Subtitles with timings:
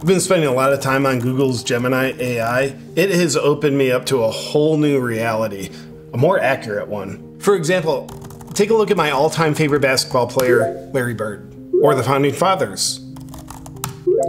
[0.00, 2.74] I've been spending a lot of time on Google's Gemini AI.
[2.96, 5.68] It has opened me up to a whole new reality,
[6.14, 7.38] a more accurate one.
[7.38, 8.06] For example,
[8.54, 12.32] take a look at my all time favorite basketball player, Larry Bird, or the founding
[12.32, 13.00] fathers.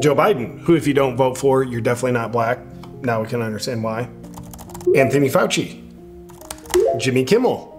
[0.01, 2.59] Joe Biden, who, if you don't vote for, you're definitely not black.
[3.01, 4.09] Now we can understand why.
[4.93, 5.81] Anthony Fauci,
[6.99, 7.69] Jimmy Kimmel.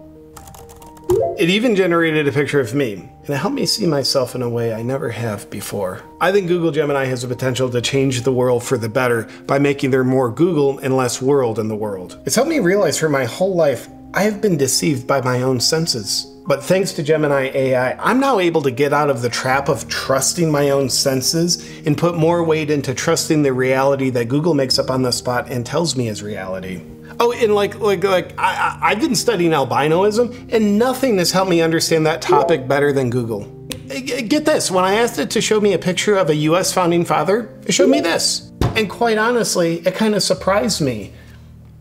[1.37, 4.49] It even generated a picture of me, and it helped me see myself in a
[4.49, 6.01] way I never have before.
[6.19, 9.59] I think Google Gemini has the potential to change the world for the better by
[9.59, 12.21] making there more Google and less world in the world.
[12.25, 15.59] It's helped me realize for my whole life I have been deceived by my own
[15.59, 16.29] senses.
[16.45, 19.87] But thanks to Gemini AI, I'm now able to get out of the trap of
[19.87, 24.77] trusting my own senses and put more weight into trusting the reality that Google makes
[24.77, 26.83] up on the spot and tells me is reality.
[27.19, 31.49] Oh, and like, like, like, I, I, have been studying albinoism, and nothing has helped
[31.49, 33.67] me understand that topic better than Google.
[33.89, 36.35] Eh, eh, get this, when I asked it to show me a picture of a
[36.35, 38.51] US founding father, it showed me this.
[38.75, 41.13] And quite honestly, it kind of surprised me.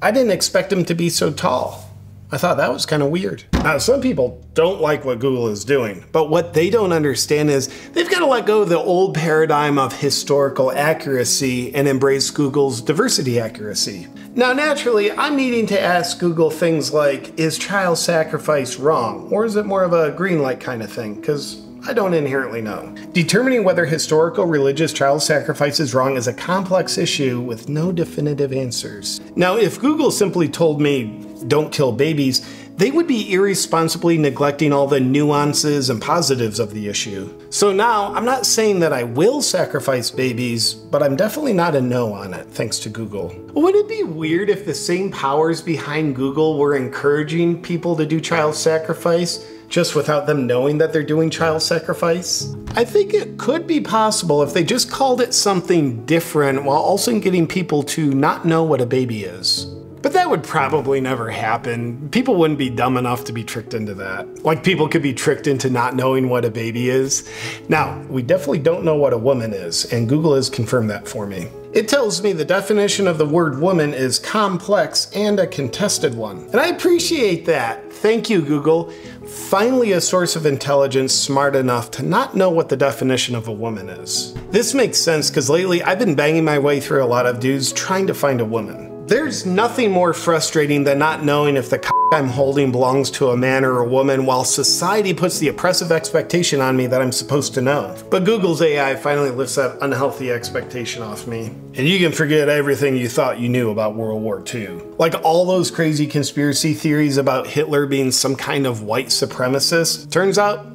[0.02, 1.88] I didn't expect him to be so tall.
[2.34, 3.44] I thought that was kind of weird.
[3.52, 7.68] Now, some people don't like what Google is doing, but what they don't understand is
[7.90, 12.80] they've got to let go of the old paradigm of historical accuracy and embrace Google's
[12.80, 14.06] diversity accuracy.
[14.34, 19.28] Now, naturally, I'm needing to ask Google things like Is child sacrifice wrong?
[19.30, 21.16] Or is it more of a green light kind of thing?
[21.16, 22.94] Because I don't inherently know.
[23.12, 28.54] Determining whether historical religious child sacrifice is wrong is a complex issue with no definitive
[28.54, 29.20] answers.
[29.36, 34.86] Now, if Google simply told me, don't kill babies, they would be irresponsibly neglecting all
[34.86, 37.32] the nuances and positives of the issue.
[37.50, 41.80] So now, I'm not saying that I will sacrifice babies, but I'm definitely not a
[41.80, 43.28] no on it, thanks to Google.
[43.52, 48.20] Would it be weird if the same powers behind Google were encouraging people to do
[48.20, 49.46] child sacrifice?
[49.72, 52.54] just without them knowing that they're doing child sacrifice?
[52.76, 57.18] I think it could be possible if they just called it something different while also
[57.18, 59.66] getting people to not know what a baby is.
[60.02, 62.08] But that would probably never happen.
[62.10, 64.44] People wouldn't be dumb enough to be tricked into that.
[64.44, 67.28] Like people could be tricked into not knowing what a baby is.
[67.68, 71.24] Now, we definitely don't know what a woman is, and Google has confirmed that for
[71.24, 71.48] me.
[71.72, 76.38] It tells me the definition of the word woman is complex and a contested one.
[76.50, 77.90] And I appreciate that.
[77.92, 78.92] Thank you, Google.
[79.26, 83.52] Finally, a source of intelligence smart enough to not know what the definition of a
[83.52, 84.34] woman is.
[84.50, 87.72] This makes sense because lately I've been banging my way through a lot of dudes
[87.72, 88.91] trying to find a woman.
[89.06, 91.78] There's nothing more frustrating than not knowing if the
[92.12, 96.60] I'm holding belongs to a man or a woman while society puts the oppressive expectation
[96.60, 97.96] on me that I'm supposed to know.
[98.10, 101.46] But Google's AI finally lifts that unhealthy expectation off me.
[101.46, 104.82] And you can forget everything you thought you knew about World War II.
[104.98, 110.36] Like all those crazy conspiracy theories about Hitler being some kind of white supremacist, turns
[110.36, 110.66] out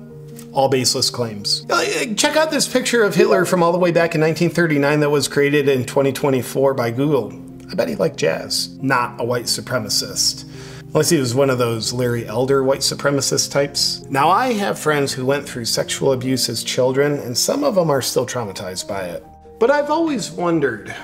[0.53, 1.67] all baseless claims.
[1.69, 5.11] Uh, check out this picture of Hitler from all the way back in 1939 that
[5.11, 7.46] was created in 2024 by Google.
[7.69, 10.45] I bet he liked jazz, not a white supremacist.
[10.87, 14.03] Unless he was one of those Larry Elder white supremacist types.
[14.09, 17.89] Now, I have friends who went through sexual abuse as children, and some of them
[17.89, 19.25] are still traumatized by it.
[19.59, 20.95] But I've always wondered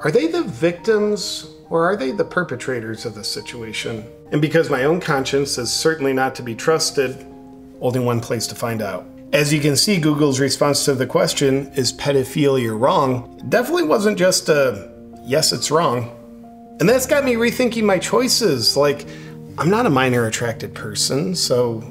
[0.00, 4.04] are they the victims or are they the perpetrators of the situation?
[4.32, 7.26] And because my own conscience is certainly not to be trusted,
[7.80, 9.06] only one place to find out.
[9.32, 13.36] As you can see, Google's response to the question, is pedophilia wrong?
[13.38, 14.90] It definitely wasn't just a
[15.28, 16.10] yes, it's wrong.
[16.80, 18.76] And that's got me rethinking my choices.
[18.76, 19.06] Like,
[19.58, 21.82] I'm not a minor attracted person, so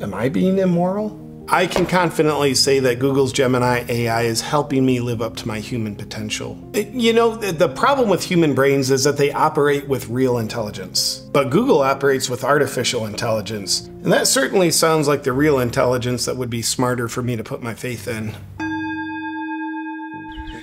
[0.00, 1.22] am I being immoral?
[1.48, 5.60] I can confidently say that Google's Gemini AI is helping me live up to my
[5.60, 6.58] human potential.
[6.74, 11.50] You know, the problem with human brains is that they operate with real intelligence, but
[11.50, 13.82] Google operates with artificial intelligence.
[13.82, 17.44] And that certainly sounds like the real intelligence that would be smarter for me to
[17.44, 18.34] put my faith in.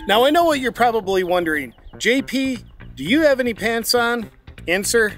[0.06, 1.74] Now, I know what you're probably wondering.
[1.98, 2.64] JP,
[2.96, 4.30] do you have any pants on?
[4.68, 5.14] Answer,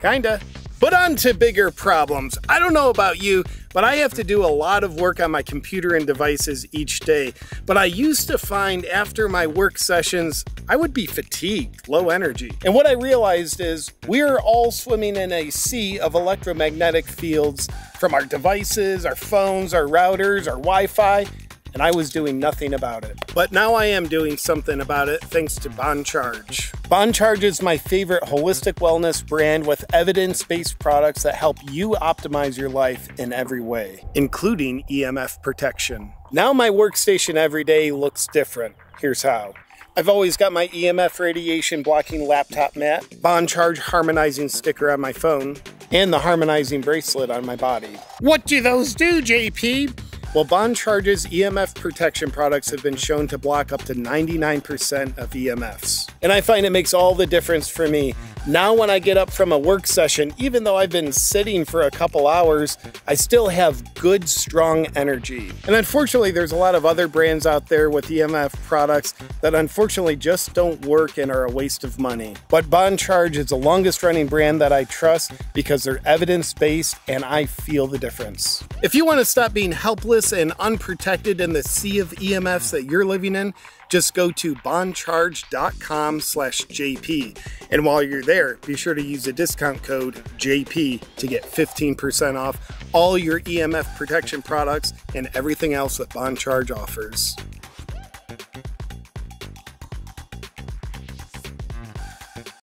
[0.00, 0.40] kinda.
[0.78, 2.36] But on to bigger problems.
[2.48, 5.30] I don't know about you, but I have to do a lot of work on
[5.30, 7.32] my computer and devices each day.
[7.66, 12.52] But I used to find after my work sessions, I would be fatigued, low energy.
[12.64, 18.12] And what I realized is we're all swimming in a sea of electromagnetic fields from
[18.12, 21.26] our devices, our phones, our routers, our Wi Fi,
[21.74, 23.18] and I was doing nothing about it.
[23.34, 26.72] But now I am doing something about it thanks to Bon Charge.
[26.88, 31.90] Bon Charge is my favorite holistic wellness brand with evidence based products that help you
[32.00, 36.12] optimize your life in every way, including EMF protection.
[36.30, 38.76] Now my workstation every day looks different.
[39.00, 39.54] Here's how.
[39.94, 45.12] I've always got my EMF radiation blocking laptop mat, Bon Charge harmonizing sticker on my
[45.12, 45.56] phone,
[45.90, 47.98] and the harmonizing bracelet on my body.
[48.20, 50.01] What do those do, JP?
[50.34, 55.28] Well, Bon Charge's EMF protection products have been shown to block up to 99% of
[55.28, 56.08] EMFs.
[56.22, 58.14] And I find it makes all the difference for me.
[58.46, 61.82] Now, when I get up from a work session, even though I've been sitting for
[61.82, 65.52] a couple hours, I still have good, strong energy.
[65.64, 70.16] And unfortunately, there's a lot of other brands out there with EMF products that unfortunately
[70.16, 72.34] just don't work and are a waste of money.
[72.48, 76.96] But Bon Charge is the longest running brand that I trust because they're evidence based
[77.06, 78.64] and I feel the difference.
[78.82, 82.86] If you want to stop being helpless and unprotected in the sea of EMFs that
[82.86, 83.54] you're living in,
[83.92, 87.38] just go to boncharge.com slash JP.
[87.70, 92.36] And while you're there, be sure to use the discount code JP to get 15%
[92.36, 92.58] off
[92.94, 97.36] all your EMF protection products and everything else that Bon Charge offers.